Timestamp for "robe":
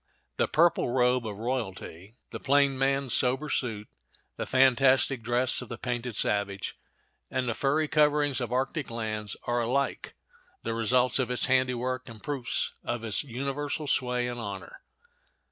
0.89-1.27